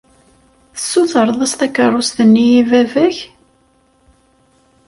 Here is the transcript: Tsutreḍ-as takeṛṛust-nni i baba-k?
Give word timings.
Tsutreḍ-as 0.75 1.53
takeṛṛust-nni 1.59 2.45
i 2.59 2.61
baba-k? 2.69 3.17